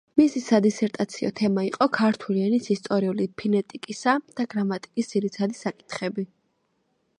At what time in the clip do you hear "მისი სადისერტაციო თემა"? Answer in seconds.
0.19-1.65